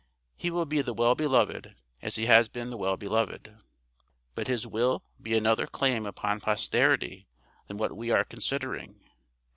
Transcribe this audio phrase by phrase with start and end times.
[0.35, 3.55] He will be the well beloved, as he has been the well beloved.
[4.33, 7.27] But his will be another claim upon posterity
[7.67, 8.99] than what we are considering.